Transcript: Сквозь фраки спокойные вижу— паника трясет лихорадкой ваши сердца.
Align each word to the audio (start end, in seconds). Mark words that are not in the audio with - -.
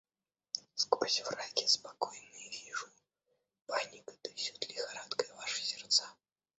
Сквозь 0.73 1.19
фраки 1.21 1.67
спокойные 1.67 2.49
вижу— 2.49 2.87
паника 3.67 4.15
трясет 4.23 4.67
лихорадкой 4.67 5.29
ваши 5.35 5.61
сердца. 5.63 6.09